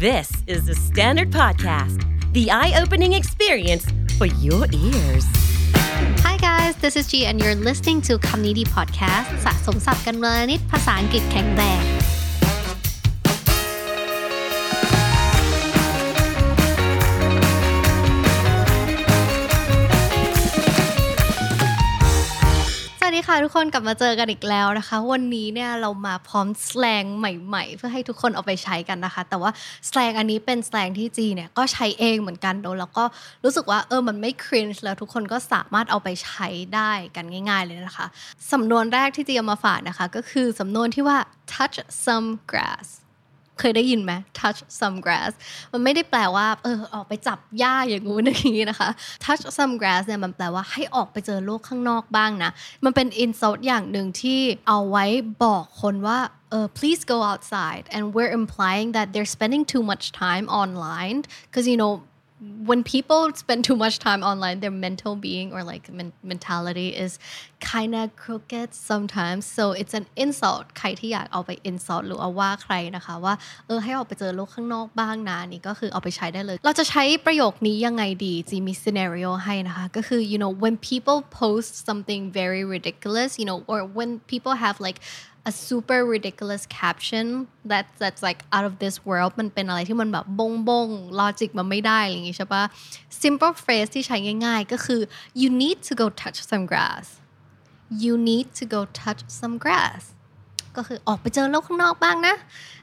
[0.00, 2.02] This is the Standard Podcast,
[2.32, 3.84] the eye opening experience
[4.18, 5.24] for your ears.
[6.24, 11.89] Hi guys, this is G and you're listening to คำนี้ดี podcast สะสมศัพท์กันวันละนิดภาษาอังกฤษแข็งแรง
[23.21, 29.51] ดีค่ะทุกคนกลับมาเจอกันอีกแล้วนะคะ วันนี้เนี่ยเรามาพร้อมสแลงใหม่ๆ เพื่อให้ทุกคนเอาไปใช้กันนะคะ แต่ว่า
[29.89, 33.05] สแลงอันนี้เป็นสแลงที่จีเนี่ยก็ใช้เองเหมือนกันโดยแล้วก็
[33.43, 38.07] รู้สึกว่าเออมันไม่ครินช์แล้วทุกคนก็สามารถเอาไปใช้ได้กันง่าย ๆเลยนะคะ
[38.51, 41.17] สำนวนแรกที่จีเอามาฝากนะคะ ก็คือสำนวนที่ว่า
[41.53, 42.87] touch some grass
[43.61, 45.31] เคยได้ยินไหม touch some grass
[45.71, 48.89] มันไม่ได้แปลว่า เออออกไปจับหญ้าอย่างงู้นอย่างนี้นะคะ
[49.25, 52.51] touch some grass เนี่ยมันแปลว่าให้ออกไปเจอโลกข้างนอกบ้างนะ
[52.83, 55.05] มันเป็น insult อย่างหนึ่งที่เอาไว้
[55.43, 61.79] บอกคนว่าเออ please go outside and we're implying that they're spending too much time online because you
[61.81, 61.93] know
[62.68, 67.18] when people spend too much time online, their mental being or like men- mentality is
[67.60, 69.46] kind of crooked sometimes.
[69.46, 73.34] So it's an insult ใครที่อยากเอาไป insult หรือเอาว่าใครนะคะว่า
[73.66, 84.10] เออให้ออกไปเจอโลกข้างนอกบ้างนะนี่ก็คือเอาไปใช้ได้เลย เราจะใช้ประโยคนี้ยังไงดีจีมี scenario ให้นะคะก็คือ you know when people post something very ridiculous you know or when
[84.32, 84.98] people have like
[85.50, 87.26] a super ridiculous caption
[87.70, 90.88] that that's like out of this world มันเป็นอะไรที่มันแบบบงบง
[91.20, 92.62] ลอจิกมันไม่ได้อะไรอย่างงี้ใช่ปะ
[93.22, 95.00] simple phrase ที่ใช้ง่ายๆ ก็คือ
[95.40, 97.06] you need to go touch some grass
[98.04, 100.02] you need to go touch some grass
[100.77, 102.35] ก็คือออกไปเจอโลกข้างนอกบ้างนะ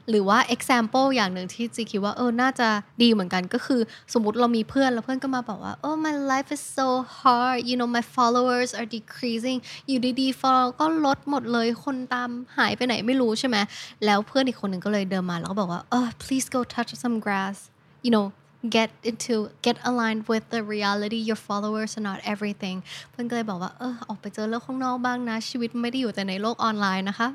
[0.09, 2.67] หรือว่า example อย่างหนึ่งที่จีคิดว่าเออน่าจะ
[3.01, 3.81] ดีเหมือนกันก็คือ
[4.13, 13.57] สมมติเรามีเพื่อนแล้วเพื่อนก็มาบอกว่า oh my life is so hard you know my followers are decreasing อยู่ดีๆ follow ก็ลดหมดเลยคนตามหายไปไหนไม่รู้ใช่ไหม
[14.05, 17.57] แล้วเพื่อนอีกคนหนึ่งก็เลยเดินมาแล้วก็บอกว่า oh please go touch some grass
[18.05, 18.27] you know
[18.75, 22.77] get into get aligned with the reality your followers are not everything
[23.11, 27.29] เพื่อนก็เลยบอกว่าเออออกไปเจอโลกข้างนอกบ้างนะ ชีวิตไม่ได้อยู่แต่ในโลกออนไลน์นะคะ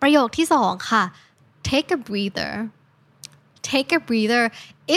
[0.00, 1.04] ประโยคที่สองค่ะ
[1.70, 2.52] take a breather
[3.72, 4.44] take a breather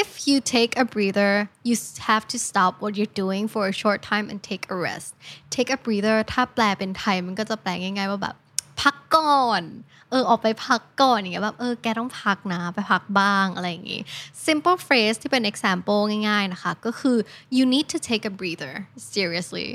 [0.01, 1.31] if you take a breather
[1.67, 1.75] you
[2.09, 5.09] have to stop what you're doing for a short time and take a rest
[5.55, 8.35] take a breather ถ้าแปลเป็นไทยมันก็จะแปลง่ายๆว่าแบบ
[8.81, 9.63] พักก่อน
[10.09, 14.01] เออ ออกไปพักก่อนอย่างเงี้ยแบบ เออ แกต้องพักนะ ไปพักบ้างอะไรอย่างงี้
[14.47, 17.17] simple phrase ที่เป็น example ง่ายๆนะคะ ก็คือ
[17.57, 18.73] you need to take a breather
[19.13, 19.69] seriously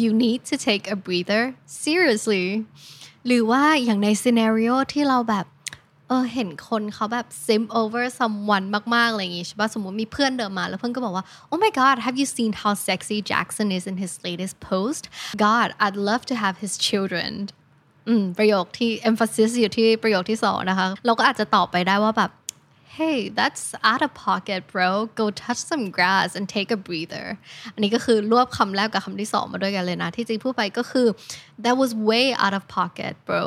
[0.00, 1.42] you need to take a breather
[1.84, 2.46] seriously
[3.26, 5.46] หรือว่าอย่างในซีเนรีโอที่เราแบบ
[6.08, 13.18] เออเห็นคนเขาแบบ sim over someone มาก ๆ อะไรอย่างงี้ใช่ปะสมมติมีเพื่อนเดินมา แล้วเพื่อนก็บอกว่า oh my god have you seen how sexy
[13.30, 15.02] Jackson is in his latest post
[15.44, 17.32] god I'd love to have his children
[18.08, 22.30] อืมประโยคที่ emphasis อยู่ที่ประโยคที่สองนะคะ เราก็อาจจะตอบไปได้ว่าแบบ
[22.98, 24.90] hey that's out of pocket bro
[25.20, 27.26] go touch some grass and take a breather
[27.74, 31.06] อันนี้ก็คือรวบคำแรกกับคำที่สองมาด้วยกันเลยนะ ที่จริงพูดไปก็คือ
[31.64, 33.44] that was way out of pocket bro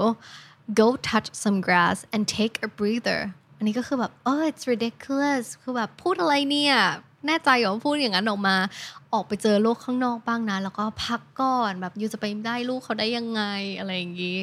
[0.80, 3.22] go touch some grass and take a breather
[3.58, 6.76] อันนี้ก็คือแบบ oh it's ridiculous คือแบบพูดอะไรเนี่ย
[7.28, 8.56] แน่ใจเหรอพูดอย่างนั้นออกมา
[9.14, 13.42] ออกไปเจอโลกข้างนอกบ้างนะ แล้วก็พักก่อนแบบยูจะไปได้ลูกเขาได้ยังไง
[13.80, 14.40] อะไรอย่างนี้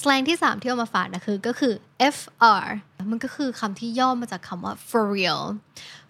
[0.00, 1.72] สแลงที่ 3 ที่เอามาฝากนะคือก็คือ
[2.16, 2.64] FR
[3.10, 5.42] มันก็คือคำที่ย่อมาจากคำว่า for real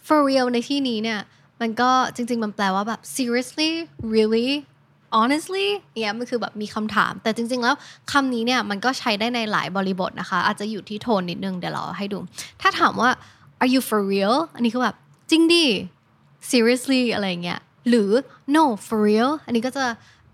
[0.07, 1.21] for real ในที่นี้เนี่ย
[1.61, 3.71] มันก็จริง ๆ มันแปลว่าแบบ seriously
[4.15, 4.51] really
[5.19, 7.75] honestly เนี่ยมันคือแบบมีคำถาม แต่จริง ๆ แล้ว
[8.13, 12.19] คำนี้เนี่ย มันก็ใช้ได้ในหลายบริบทนะคะ อาจจะอยู่ที่โทนนิดนึงเดี๋ยวเราให้ดู
[12.61, 13.11] ถ้าถามว่า
[13.63, 14.97] are you for real อันนี้คือแบบ
[15.31, 15.65] จริงดิ
[16.51, 18.11] seriously อะไรเงี้ยหรือ
[18.55, 19.85] no for real อันนี้ก็จะ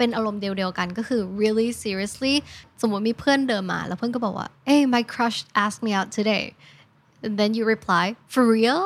[0.00, 2.34] เป็นอารมณ์เดียวกันก็คือ really seriously
[2.81, 6.44] สมมติมีเพื่อนเดินมา แล้วเพื่อนก็บอกว่า hey my crush asked me out today
[7.25, 8.81] and then you reply for real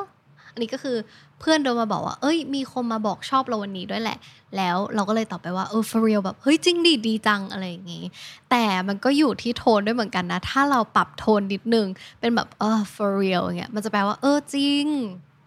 [0.52, 0.96] อันนี้ก็คือ
[1.40, 4.18] เพื่อนเดินมาบอกว่า เอ้ย มีคนมาบอกชอบเราวันนี้ด้วยแหละ
[4.56, 8.04] แล้วเราก็เลยตอบไปว่าเออ for real แบบ เฮ้ย จริงดิดีจังอะไรอย่างงี้
[8.50, 11.86] แต่มันก็อยู่ที่โทนด้วยเหมือนกันนะ ถ้าเราปรับโทนนิดนึง
[12.20, 14.86] เป็นแบบเออ for real อย่างเงี้ย มันจะแปลว่า เออ จริง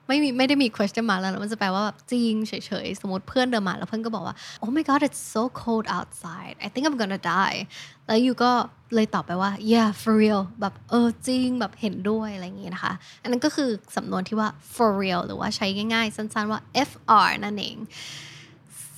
[0.08, 2.54] ไม่มีไม่ได้มี question มาแล้วมันจะแปลว่าแบบจริงเฉ
[2.86, 7.60] ยๆ สมมติเพื่อนเดินมาแล้วเพื่อนก็บอกว่า oh my god it's so cold outside I think I'm gonna die
[8.08, 8.52] แล้วยูก็
[8.96, 17.78] เลยตอบไปว่า yeah for real แบบเออจริงแบบเห็นด้วยอะไรอย่างงี้นะคะ อันนั้นก็คือสำนวนที่ว่า for real หรือว่าใช้ง่ายๆ สั้นๆว่า fr นั่นเอง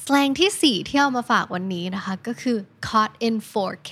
[0.05, 2.57] สลงที่ 4 ที่เอามาฝากวันนี้นะคะ ก็คือ
[2.88, 3.91] caught in 4K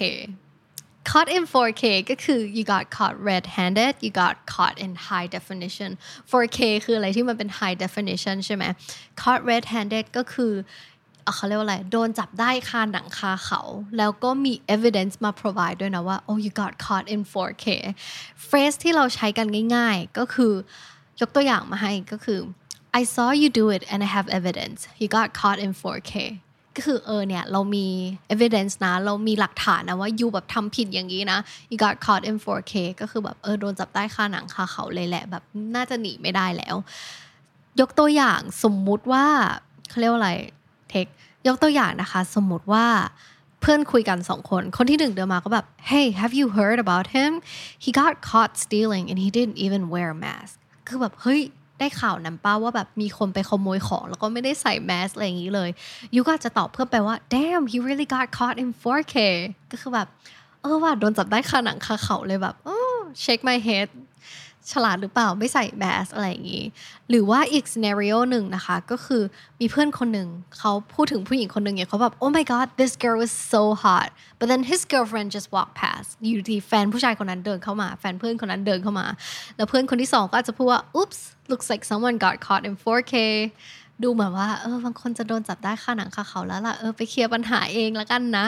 [1.09, 5.92] caught in 4K ก็คือ you got caught red-handed you got caught in high definition
[6.31, 8.63] 4K คืออะไรที่มันเป็น high definition ใช่ไหม
[9.21, 10.54] caught red-handed ก็คือ
[11.36, 13.62] เขาเรียกว่าอะไร โดนจับได้คาหนังคาเขา
[13.98, 17.65] แล้วก็มี evidence มา provide ด้วยนะว่า oh you got caught in 4K
[18.48, 20.54] phrase ที่เราใช้กันง่าย ๆ ก็คือ
[21.21, 22.39] ยกตัวอย่างมาให้ก็คือ
[23.00, 26.13] I saw you do it and I have evidence you got caught in 4K
[26.77, 27.88] ก็คือเออเนี่ยเรามี
[28.33, 31.39] evidence นะ เรามีหลักฐานนะว่ายูแบบทำผิดอย่างนี้นะ
[31.69, 35.44] you got caught in 4K ก็คือแบบเออโดนจับได้คาหนังคาเขาเลยแหละ แบบ
[35.75, 36.75] น่าจะหนีไม่ได้แล้ว
[37.79, 39.25] ยกตัวอย่างสมมุติว่า
[39.89, 40.31] เขาเรียกว่าอะไร
[40.89, 41.07] เทค
[41.47, 42.85] ยกตัวอย่างนะคะ สมมุติว่า
[43.62, 47.31] เพื่อนคุยกันสองคน คนที่หนึ่งเดินมาก็แบบ hey have you heard about him
[47.83, 50.53] he got caught stealing and he didn't even wear a mask
[50.88, 51.41] คือแบบเฮ้ย
[51.79, 55.69] ได้ข่าวนั้นป้าว่าแบบมีคนไปขโมยของ แล้วก็ไม่ได้ใส่แมสอะไรอย่างนี้เลย
[56.15, 59.15] ยูก็จะตอบเพื่อไปว่า damn he really got caught in 4K
[59.71, 60.07] ก็คือแบบ
[60.62, 63.88] เออว่าโดนจับได้คาหนังคาเขาเลยแบบ oh shake my head
[64.71, 66.65] ฉลาดหรือเปล่าไม่ใส่แมสอะไรอย่างนี้
[67.09, 69.23] หรือว่าอีก scenario หนึ่งนะคะ ก็คือ
[69.59, 74.07] มีเพื่อนคนหนึ่งเขาพูดถึงผู้หญิงคนหนึ่งเนี่ยเขาแบบ oh my god this girl is so hot
[74.39, 79.05] but then his girlfriend just walked past อยู่ดีแฟนผู้ชายคนนั้นเดินเข้ามาแฟนเพื่อนคนนั้นเดินเข้ามา
[79.55, 83.15] แล้วเพื่อนคนที่สองก็อาจจะพูดว่า oops looks like someone got caught in 4K
[84.03, 88.45] ดูเหมือนว่าเออบางคนจะโดนจับได้ค่าหนังค่าเขาแล้วล่ะเออไปเคลียร์ปัญหาเองแล้วกันนะ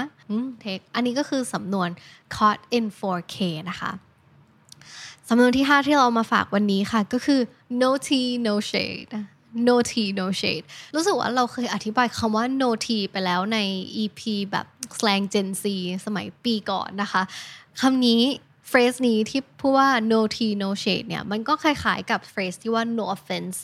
[0.61, 1.89] เทคอันนี้ก็คือสำนวน
[2.35, 3.37] caught in 4K
[3.69, 3.91] นะคะ
[5.31, 7.39] สำนวนที่ 5 ที่เรามาฝากวันนี้ค่ะ ก็คือ
[7.81, 9.13] no tea no shade
[9.67, 10.65] no tea no shade
[10.95, 13.57] รู้สึกว่าเราเคยอธิบายคำว่า no tea ไปแล้วใน
[14.03, 14.19] EP
[14.51, 14.65] แบบ
[14.97, 15.63] slang Gen Z
[16.05, 17.21] สมัยปีก่อนนะคะ
[17.81, 18.21] คำนี้
[18.67, 23.57] เฟร e นี้ที่พูดว่า no tea no shade เนี่ยมันก็คล้ายๆกับเฟร e ที่ว่า no offense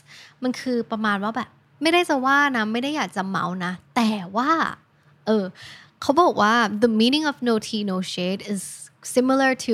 [0.43, 1.49] มันคือประมาณว่าแบบ
[1.81, 4.51] ไม่ได้จะว่านะ ไม่ได้อยากจะเมานะ แต่ว่า
[5.25, 5.45] เออ
[6.01, 6.53] เขาบอกว่า
[6.83, 8.61] the meaning of no tea no shade is
[9.15, 9.73] similar to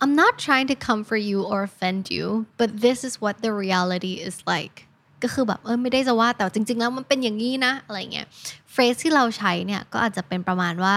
[0.00, 2.26] I'm not trying to comfort you or offend you
[2.60, 4.76] but this is what the reality is like
[5.22, 8.26] ก็คือแบบเออไม่ได้จะว่าแต่จริง ๆ แล้วมันเป็นอย่างนี้นะอะไรเงี้ย
[8.72, 10.96] เฟร e ที่เราใช้เนี่ยก็อาจจะเป็นประมาณว่า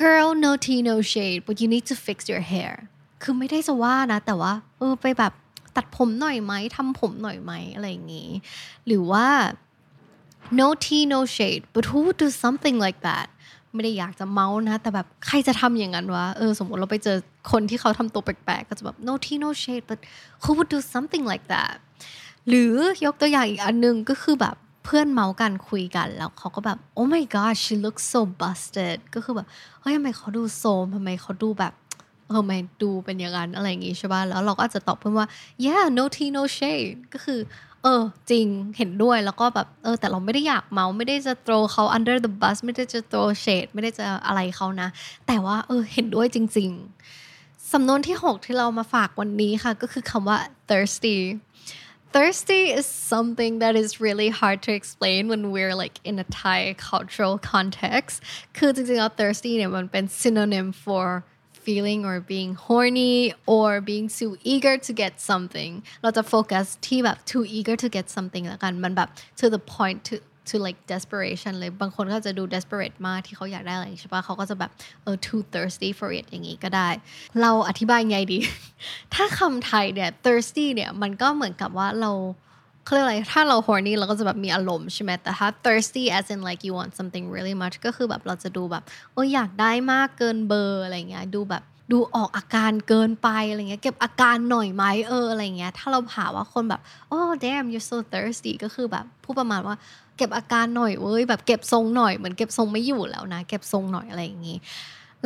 [0.00, 2.74] girl no tea no shade but you need to fix your hair
[3.22, 5.32] คือไม่ได้จะว่านะ แต่ว่าเออไปแบบ
[5.76, 8.30] ตัดผมหน่อยไหมทำผมหน่อยไหมอะไรอย่างงี้
[8.86, 9.26] หรือว่า
[10.60, 13.26] no tea no shade but who would do something like that
[13.76, 17.16] ไม่ได้อยากจะเมาส์นะ แต่แบบใครจะทำอย่างนั้นวะเออสมมติเราไปเจอ
[17.52, 19.98] คนที่เขาทำตัวแปลกๆก็จะแบบ no tea no shade but
[20.42, 21.74] who would do something like that
[22.48, 22.74] หรือ
[23.04, 29.46] ยกตัวอย่างอีกอันนึงก็คือแบบเพื่อนเมาส์กันคุยกันแล้วเขาก็แบบ oh my god she looks so busted ก็คือแบบ
[29.80, 31.72] เฮ้ยทำไมเขาดูโซมทำไมเขาดูแบบ
[32.28, 35.28] เออไม่ดูเป็นอย่างนั้นอะไรอย่างงี้ใช่ป่ะแล้วเราก็อาจจะตอบเพื่อนว่า
[35.66, 37.38] yeah no tea no shade ก็คือ
[37.86, 38.46] เออ จริง
[38.76, 44.88] เห็นด้วยแล้วก็แบบเออ แต่เราไม่ได้อยากเมาไม่ได้จะ throw เขา under the bus ไม่ได้จะ throw shade ไม่ได้จะอะไรเขานะ
[45.26, 46.70] แต่ว่า เออ เห็นด้วยจริง
[47.20, 50.38] ๆ สำนวนที่ 6 ที่เรามาฝากวันนี้ค่ะ ก็คือคำว่า
[50.70, 51.18] thirsty
[52.14, 56.60] thirsty is something that is really hard to explain when we're like in a Thai
[56.90, 58.16] cultural context
[58.56, 61.06] คือจริงๆแล้ว thirsty เนี่ยมันเป็น synonym for
[61.66, 63.16] feeling or being horny
[63.54, 65.72] or being too eager to get something
[66.02, 69.08] เราจะโฟกัสที่แบบ too eager to get something แล้วกัน มันแบบ
[69.40, 70.14] to the point to
[70.50, 74.70] to like desperation เลย บางคนก็จะดู desperate มากที่เขาอยากได้อะไรใช่ปะเขาก็จะแบบ
[75.02, 76.88] เออ too thirsty for it อย่างงี้ก็ได้
[77.42, 78.38] เราอธิบายไงดี
[79.14, 82.12] ถ้าคำไทยเนี่ย thirsty เนี่ย มันก็เหมือนกับว่าเรา
[82.86, 91.62] เขาเรียกอะไรถ้าเรา horny เราก็จะแบบมีอารมณ์ใช่ไหมแต่ถ้า thirsty as in like you want something really much ก็คือแบบเราจะดูแบบโอ้อยากได้มากเกินเบอร์อะไรเงี้ยดูแบบ
[91.92, 99.76] ดูออกอาการเกินไปอะไรเงี้ยเก็บอาการหน่อยไหมเอออะไรเงี้ยถ้าเราหาว่าคนแบบโอ้ damn you're so thirsty ก็คือแบบพูดประมาณว่า
[100.16, 104.56] เก็บอาการหน่อยเว้ยแบบเก็บทรงหน่อยเหมือนเก็บทรงไม่อยู่แล้วนะ เก็บทรงหน่อยอะไรอย่างงี้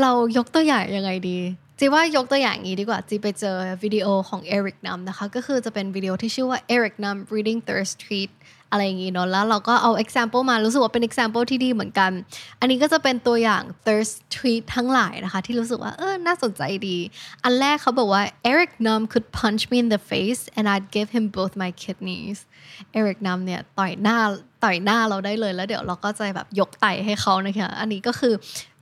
[0.00, 1.38] เรายกตัวอย่างยังไงดี
[1.82, 8.30] จีว่ายกตัวอย่างนี้ดีกว่าจีไปเจอวิดีโอของเอริกนัมนะคะ ก็คือจะเป็นวิดีโอที่ชื่อว่า Eric Num reading thirst treat
[8.70, 12.10] อะไรอย่างงี้เนาะแล้วเราก็เอา example มารู้สึกว่าเป็น example ที่ดีเหมือนกัน
[12.60, 16.99] อันนี้ก็จะเป็นตัวอย่าง thirst treat ทั้งหลายนะคะ ที่รู้สึกว่าเออน่าสนใจดี
[17.44, 18.22] อันแรกเขาบอกว่า
[18.52, 22.38] Eric Num could punch me in the face and I'd give him both my kidneys
[23.00, 24.18] Eric Num เนี่ยต่อยหน้า
[24.64, 28.34] ต่อยหน้าเราได้เลยแล้วเดี๋ยวเราก็จะแบบยกไตให้เขานะคะ อันนี้ก็คือ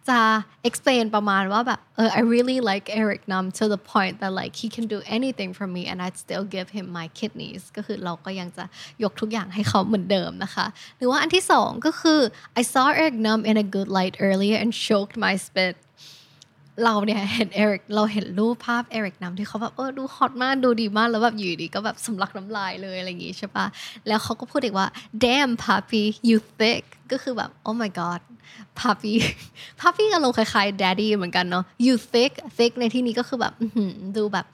[0.10, 0.22] จะ
[0.70, 5.00] explain ประมาณว่าแบบเออ I really like Eric Nam to the point that like he can do
[5.18, 8.66] anything for me and I'd still give him my kidneys ก็คือเราก็ยังจะ
[9.04, 10.66] ยกทุกอย่างให้เขาเหมือนเดิมนะคะ
[10.98, 12.20] หรือว่าอันที่สองก็คือ
[12.60, 15.76] I saw Eric Nam in a good light earlier and choked my spit
[16.85, 23.67] เราเนี่ยเห็นเอริกเราเห็นรูปภาพเอริกนำที่เขาแบบเออดูฮอตมากดูดีมากแล้วแบบอยู่ดีก็แบบสำลักน้ำลายเลยอะไรอย่างงี้ใช่ปะ
[24.07, 24.87] แล้วเขาก็พูดอีกว่า
[25.25, 28.21] damn puppy you thick ก็คือแบบ oh my god
[28.81, 29.15] puppy
[29.81, 33.53] puppy อารมณ์คล้ายๆ daddy เหมือนกันเนาะ you thick thick ในที่นี้ก็คือแบบ
[34.17, 34.47] ดูแบบ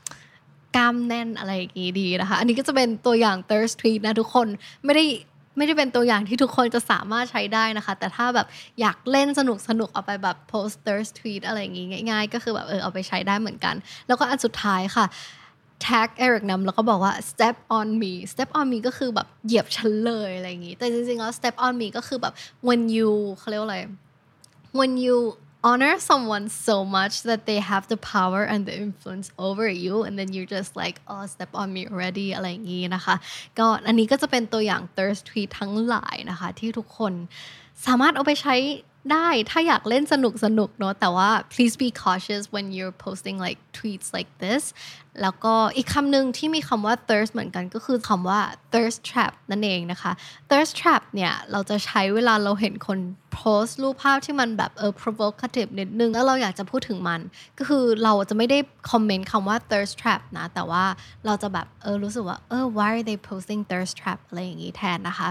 [0.77, 4.47] กล้ามแน่นอะไรอย่างงี้ดีนะคะ อันนี้ก็จะเป็นตัวอย่าง thirst tweet นะทุกคน
[4.85, 5.05] ไม่ได้
[5.57, 8.47] ไม่ได้เป็นตัวอย่างที่ทุกคนจะสามารถใช้ได้นะคะ แต่ถ้าแบบ
[8.81, 13.75] อยากเล่นสนุกสนุกเอาไปแบบ post thirst tweet อะไรอย่างงี้ง่ายๆ ก็คือแบบเออเอาไปใช้ได้เหมือนกัน
[14.09, 15.07] แล้วก็อันสุดท้ายค่ะ
[15.87, 22.33] tag Eric นำแล้วก็บอกว่า step on me step on me ก็คือแบบเหยียบฉันเลยอะไรอย่างงี้ แต่จริงๆแล้ว step on me ก็คือแบบ
[22.67, 23.79] when you เขาเรียกว่าอะไร
[24.79, 25.17] when you
[25.69, 30.15] honor someone so much that they have the power and the influence over you and
[30.19, 33.15] then you're just like oh step on me already อะไรอย่างงี้นะคะ
[33.59, 37.13] ก็อันนี้ก็จะเป็นตัวอย่าง thirst tweet ทั้งหลายนะคะ ที่ทุกคน
[37.87, 38.57] สามารถเอาไปใช้
[39.13, 44.63] ได้ถ้าอยากเล่นสนุกสนุกเนาะแต่ว่า please be cautious when you're posting like tweets like this
[45.23, 48.41] แล้วก็อีกคำหนึ่งที่มีคำว่า thirst เหมือนกันก็คือคำว่า
[48.73, 50.13] thirst trap นั่นเองนะคะ
[50.51, 52.99] thirst trap เนี่ย เราจะใช้เวลาเราเห็นคน
[53.35, 57.21] โพสต์รูปภาพที่มันแบบเออ provocative นิดนึง แล้วเราอยากจะพูดถึงมัน
[57.59, 58.59] ก็คือเราจะไม่ได้
[58.91, 60.85] คอมเมนต์คำว่า thirst trap นะ แต่ว่า
[61.27, 65.29] เราจะแบบเออรู้สึกว่าเออ why are they posting thirst trap อะไรอย่างนี้แทนนะคะ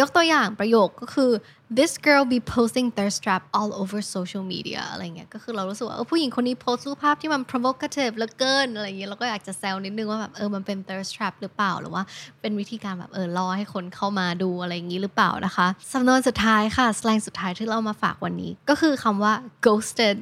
[0.00, 1.32] ยกตัวอย่างประโยคก็คือ
[1.78, 11.34] this girl be posting thirst trap all over social media อะไรเงี้ยก็คือเรารู้สึกว่าเออผู้หญิงคนนี้โพสต์รูปภาพที่มัน provocative เหลือเกินอะไรอย่างเงี้ยเราก็อยากจะแซวนิดนึงว่าแบบเออมันเป็น thirst trap
[11.40, 12.02] หรือเปล่าหรือว่า
[12.40, 19.32] เป็นวิธีการแบบเออรอให้คนเข้ามาดูอะไรอย่างงี้หรือเปล่านะคะสำนวนสุดท้ายค่ะสแลงสุดท้ายที่เรามาฝากวันนี้ ก็คือคำว่า
[19.66, 20.16] ghosted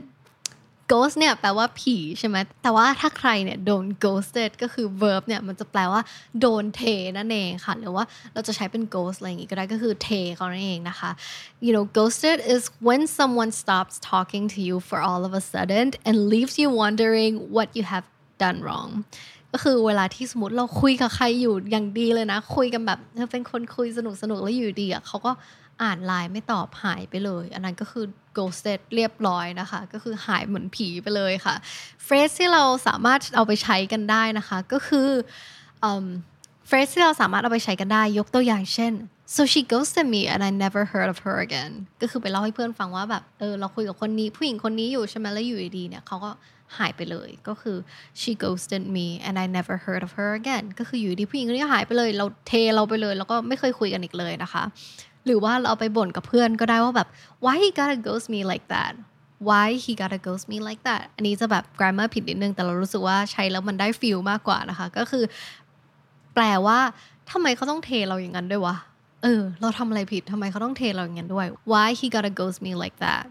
[0.92, 6.00] ghost เนี่ยแปลว่าผีใช่ไหม แต่ว่าถ้าใครเนี่ยโดน ghosted ก็คือ verb เนี่ยมันจะแปลว่า
[6.40, 6.82] โดนเท
[7.18, 11.10] นั่นเองค่ะ หรือว่าเราจะใช้เป็น ghost อะไรอย่างงี้ก็ได้ก็คือเทเขานั่นเองนะคะ
[11.64, 15.86] you know ghosted is when someone stops talking to you for all of a sudden
[16.08, 18.06] and leaves you wondering what you have
[18.42, 18.92] done wrong
[19.52, 25.32] ก็คือเวลาที่สมมติเราคุยกับใครอยู่อย่างดีเลยนะ คุยกันแบบเธอเป็นคนคุยสนุกสนุกแล้วอยู่ดีอะเขาก็
[25.82, 28.04] อ่านไลน์ไม่ตอบหายไปเลย อันนั้นก็คือ
[28.38, 31.54] ghosted เรียบร้อยนะคะ ก็คือหายเหมือนผีไปเลยค่ะ
[32.04, 35.08] เฟร e ที่เราสามารถเอาไปใช้กันได้นะคะ ก็คือ
[36.66, 38.92] เฟร e ที่เราสามารถเอาไปใช้กันได้ยกตัวอย่างเช่น
[39.34, 46.30] so she ghosted me and I never heard of her again ก็คือไปเล่าให้เพื่อนฟังว่าแบบเออเราคุยกับคนนี้ผู้หญิงคนนี้อยู่ใช่ไหมแล้วอยู่ดีๆเนี่ยเขาก็
[46.78, 47.76] หายไปเลยก็คือ
[48.20, 54.62] she ghosted me and I never heard of her again ก็คืออยู่ดีผู้หญิงคนนี้หายไปเลย เราเทเราไปเลย แล้วก็ไม่เคยคุยกันอีกเลยนะคะ
[55.26, 57.08] หรือว่าเราไปบ่นกับเพื่อนก็ได้ว่าแบบ
[57.44, 58.92] why he gotta ghost me like that
[59.48, 65.24] why he gotta ghost me like that อันนี้จะแบบ grammar ผิดนิดนึง แต่เรารู้สึกว่าใช้แล้วมันได้ feel มากกว่านะคะ ก็คือ
[66.34, 66.78] แปลว่า
[67.30, 68.76] ทำไมเขาต้องเทเราอย่างนั้นด้วยวะ
[69.22, 73.24] เออ เราทำอะไรผิดทำไมเขาต้องเทเราอย่างนั้นด้วย why he gotta ghost me like that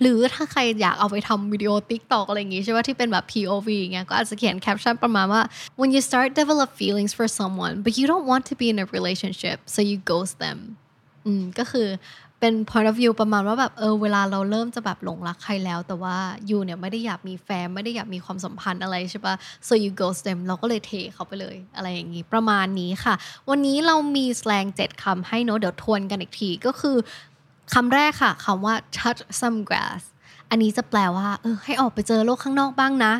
[0.00, 5.42] หรือถ้าใครอยากเอาไปทำวิดีโอ TikTok อะไรอย่างงี้ใช่ไหมที่เป็นแบบ POV เงี้ยก็อาจจะเขียนแคปชั่นประมาณว่า
[5.78, 8.86] when you start develop feelings for someone but you don't want to be in a
[8.96, 10.58] relationship so you ghost them
[11.26, 11.88] อืมก็คือ
[12.40, 16.16] เป็น point of view ประมาณว่าแบบเออเวลาเราเริ่มจะแบบหลงรักใครแล้ว แต่ว่า
[16.50, 19.34] you เนี่ยไม่ได้อยากมีแฟนไม่ได้อยากมีความสัมพันธ์อะไรใช่ปะ
[19.66, 23.14] so you ghost them เราก็เลยเทเขาไปเลยอะไรอย่างนี้ประมาณนี้ค่ะ
[23.50, 26.96] วันนี้เรามีสแลง7คำให้เนอะเดี๋ยวทวนกันอีกทีก็คือ
[27.74, 30.02] คำแรกค่ะคำว่า touch some grass
[30.50, 33.14] อันนี้จะแปลว่าเออให้ออกไปเจอโลกข้างนอกบ้างนะ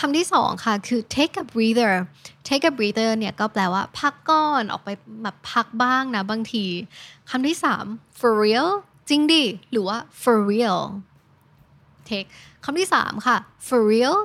[0.00, 1.94] คำที่สองค่ะคือ take a breather
[2.48, 4.88] take a breather เนี่ยก็แปลว่าพักก่อนออกไป
[5.22, 6.64] แบบพักบ้างนะบางที
[7.30, 7.84] คำที่สาม
[8.18, 8.68] for real
[9.08, 10.80] จริงดิ หรือว่า for real
[12.08, 12.28] take
[12.64, 13.36] คำที่สามค่ะ
[13.66, 14.16] for real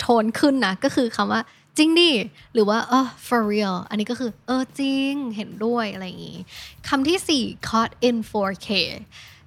[0.00, 1.40] โทนขึ้นนะก็คือคำว่า
[1.78, 2.10] จริงดิ
[2.54, 6.38] หรือว่าเออ for real อันนี้ก็คือ เออจริง เห็นด้วยอะไรอย่างงี้
[6.88, 8.68] คำที่สี่ caught in 4K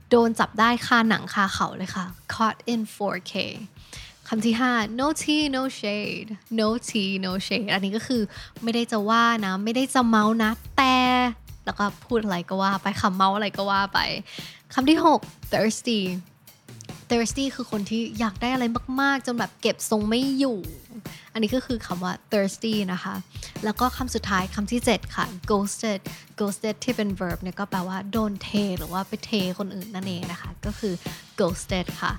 [0.10, 3.34] โดนจับได้คาหนังคาเขาเลยค่ะ caught in 4K
[4.30, 6.30] คำที่ 5 no tea no shade
[6.60, 8.22] no tea no shade อันนี้ก็คือ
[8.64, 10.96] ไม่ได้จะว่านะ ไม่ได้จะเมานะ แต่
[11.66, 14.00] แล้วก็พูดอะไรก็ว่าไปคำเมาอะไรก็ว่าไป
[14.74, 16.00] คำที่ 6 thirsty
[17.10, 18.66] thirsty คือคนที่อยากได้อะไร
[19.02, 20.60] มาก ๆ จนแบบเก็บทรงไม่อยู่
[21.34, 23.16] อันนี้ก็คือคำว่า thirsty นะคะ
[23.64, 26.00] แล้วก็คำสุดท้ายคำที่ 7 ค่ะ ghosted
[26.40, 30.94] ghosted ที่เป็น verb เนี่ยก็แปลว่าโดนเท หรือว่าไปเทคนอื่นนั่นเองนะคะ ก็คือ
[31.40, 32.12] ghosted ค่ะ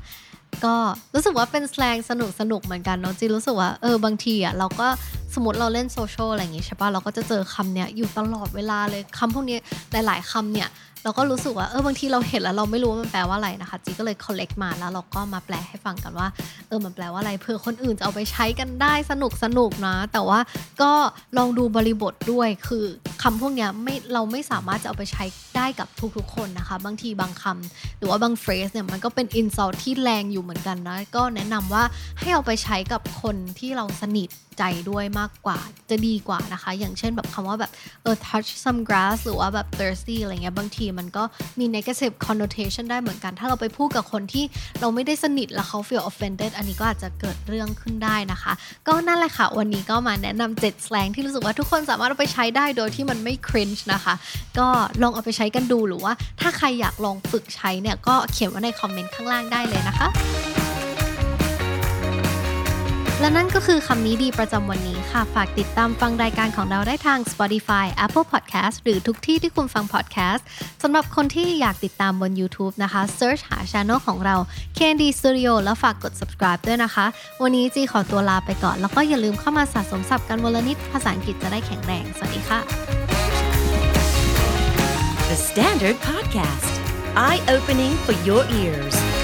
[0.65, 0.75] ก็
[1.15, 4.89] รู้สึกว่าเป็นสลงสนุกสนุกเหมือนกันเนาะจีรู้สึกว่าเออบางทีอะเราก็
[5.37, 9.59] สมมติเราเล่นโซเชียลอะไรอย่างงี้ใช่ปะเราก็จะเจอคำเนี้ยอยู่ตลอดเวลาเลยคำพวกนี้
[9.93, 10.71] หลาย ๆคำเนี่ย
[11.05, 16.28] เราก็รู้สึกว่าเออบางทีเราเห็นแล้วเราไม่รู้ว่ามันแปลว่าอะไรนะคะจีก็เลย collect มาแล้วเราก็มาแปลให้ฟังกันว่า
[16.69, 20.40] เออมันแปลว่าอะไรเผื่อคนอื่นจะเอาไปใช้กันได้สนุกสนุกนะ แต่ว่า
[20.83, 20.93] ก็
[21.38, 22.85] ลองดูบริบทด้วยคือ
[23.23, 25.25] คำพวกเนี้ยไม่เราไม่สามารถจะเอาไปใช้
[25.57, 31.85] ได้กับทุกๆ คนนะคะ บางทีบางคำหรือว่าบาง phrase เนี่ยมันก็เป็น insult ที่แรงอยู่เหมือนกันนะก็แนะนำว่า
[32.19, 35.59] ให้เอาไปใช้กับคนที่เราสนิทใจด้วยมากากกว่า
[35.90, 37.71] จะดีกว่านะคะ อย่างเช่นแบบคำว่าแบบ
[38.02, 41.25] เออ touch some grass หรือว่าแบบ thirsty อะไรเงี้ยบางทีมันก็
[41.59, 44.45] มี negative connotation ได้เหมือนกัน ถ้าเราไปพูดกับคนที่
[44.80, 48.52] เราไม่ได้สนิทแล้วเขา feel offended อันนี้ก็อาจจะเกิดเรื่องขึ้นได้นะคะ
[48.88, 54.14] ก็นั่นแหละค่ะ วันนี้ก็มาแนะนำ7 slang ที่รู้สึกว่าทุกคนสามารถเอาไปใช้ได้โดยที่มันไม่ cringe นะคะ
[54.59, 54.68] ก็
[55.02, 60.09] ลองเอาไปใช้กันดูหรือว่า ถ้าใครอยากลองฝึกใช้เนี่ยก็เขียนไว้ในคอมเมนต์ข้างล่างได้เลยนะคะ
[63.20, 70.42] และนั่นก็คือคำนี้ดีประจำวันนี้ค่ะ ฝากติดตามฟังรายการของเราได้ทาง Spotify Apple Podcast หรือทุกที่ที่คุณฟัง podcast
[70.82, 74.37] สำหรับคนที่อยากติดตามบน YouTube นะคะ search หา channel ของเรา
[74.78, 77.06] Candy Studio แล้วฝากกด subscribe ด้วยนะคะ
[77.42, 82.61] วันนี้จีขอตัวลาไปก่อน แล้วก็อย่าลืมเข้ามาสะสมศัพท์กันวันลนิดภาษาอังกฤษจะได้แข็งแรง สวัสดีค่ะ
[85.30, 86.73] The Standard Podcast,
[87.26, 89.15] eye opening for your ears.